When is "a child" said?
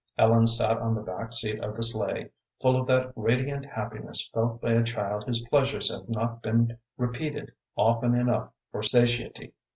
4.71-5.25